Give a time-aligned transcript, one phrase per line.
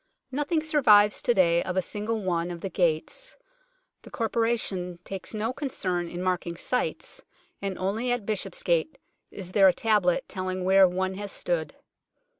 [0.31, 3.37] Nothing survives to day of a single one of the gates.
[4.01, 7.21] The Corporation takes no concern in marking sites,
[7.61, 8.97] and only at Bishopsgate
[9.29, 11.75] is there a tablet telling where one has stood.